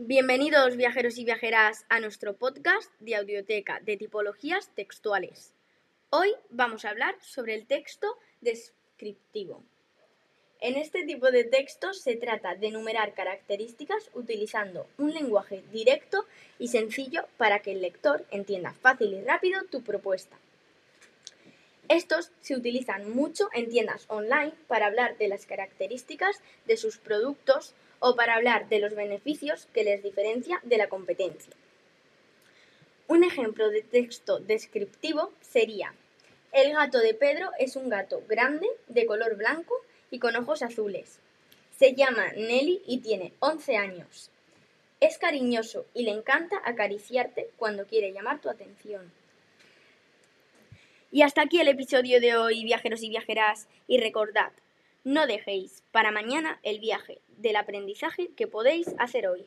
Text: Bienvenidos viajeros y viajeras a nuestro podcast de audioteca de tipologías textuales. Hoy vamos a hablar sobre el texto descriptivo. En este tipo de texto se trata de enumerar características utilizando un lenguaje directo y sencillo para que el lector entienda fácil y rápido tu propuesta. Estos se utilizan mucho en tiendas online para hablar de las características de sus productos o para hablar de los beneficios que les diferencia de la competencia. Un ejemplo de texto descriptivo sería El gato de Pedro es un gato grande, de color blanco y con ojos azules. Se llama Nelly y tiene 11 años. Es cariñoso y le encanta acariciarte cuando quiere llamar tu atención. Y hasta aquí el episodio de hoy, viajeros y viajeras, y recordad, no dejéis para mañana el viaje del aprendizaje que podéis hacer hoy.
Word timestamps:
Bienvenidos 0.00 0.76
viajeros 0.76 1.18
y 1.18 1.24
viajeras 1.24 1.84
a 1.88 1.98
nuestro 1.98 2.36
podcast 2.36 2.88
de 3.00 3.16
audioteca 3.16 3.80
de 3.80 3.96
tipologías 3.96 4.70
textuales. 4.76 5.56
Hoy 6.10 6.36
vamos 6.50 6.84
a 6.84 6.90
hablar 6.90 7.16
sobre 7.20 7.56
el 7.56 7.66
texto 7.66 8.06
descriptivo. 8.40 9.64
En 10.60 10.76
este 10.76 11.02
tipo 11.02 11.32
de 11.32 11.42
texto 11.42 11.92
se 11.94 12.14
trata 12.14 12.54
de 12.54 12.68
enumerar 12.68 13.12
características 13.12 14.08
utilizando 14.14 14.86
un 14.98 15.12
lenguaje 15.12 15.64
directo 15.72 16.26
y 16.60 16.68
sencillo 16.68 17.24
para 17.36 17.58
que 17.58 17.72
el 17.72 17.80
lector 17.80 18.24
entienda 18.30 18.74
fácil 18.74 19.12
y 19.14 19.22
rápido 19.22 19.64
tu 19.64 19.82
propuesta. 19.82 20.38
Estos 21.88 22.32
se 22.42 22.54
utilizan 22.54 23.10
mucho 23.10 23.48
en 23.54 23.70
tiendas 23.70 24.04
online 24.08 24.52
para 24.66 24.86
hablar 24.86 25.16
de 25.16 25.28
las 25.28 25.46
características 25.46 26.40
de 26.66 26.76
sus 26.76 26.98
productos 26.98 27.74
o 27.98 28.14
para 28.14 28.34
hablar 28.34 28.68
de 28.68 28.78
los 28.78 28.94
beneficios 28.94 29.66
que 29.72 29.84
les 29.84 30.02
diferencia 30.02 30.60
de 30.64 30.76
la 30.76 30.88
competencia. 30.88 31.52
Un 33.06 33.24
ejemplo 33.24 33.70
de 33.70 33.80
texto 33.80 34.38
descriptivo 34.38 35.32
sería 35.40 35.94
El 36.52 36.74
gato 36.74 36.98
de 36.98 37.14
Pedro 37.14 37.50
es 37.58 37.74
un 37.74 37.88
gato 37.88 38.22
grande, 38.28 38.66
de 38.88 39.06
color 39.06 39.36
blanco 39.36 39.74
y 40.10 40.18
con 40.18 40.36
ojos 40.36 40.62
azules. 40.62 41.18
Se 41.78 41.94
llama 41.94 42.32
Nelly 42.32 42.82
y 42.86 42.98
tiene 42.98 43.32
11 43.40 43.76
años. 43.78 44.30
Es 45.00 45.16
cariñoso 45.16 45.86
y 45.94 46.02
le 46.02 46.10
encanta 46.10 46.60
acariciarte 46.64 47.48
cuando 47.56 47.86
quiere 47.86 48.12
llamar 48.12 48.42
tu 48.42 48.50
atención. 48.50 49.10
Y 51.10 51.22
hasta 51.22 51.42
aquí 51.42 51.58
el 51.58 51.68
episodio 51.68 52.20
de 52.20 52.36
hoy, 52.36 52.64
viajeros 52.64 53.02
y 53.02 53.08
viajeras, 53.08 53.66
y 53.86 53.98
recordad, 53.98 54.52
no 55.04 55.26
dejéis 55.26 55.82
para 55.90 56.10
mañana 56.10 56.60
el 56.62 56.80
viaje 56.80 57.20
del 57.38 57.56
aprendizaje 57.56 58.28
que 58.36 58.46
podéis 58.46 58.94
hacer 58.98 59.26
hoy. 59.26 59.46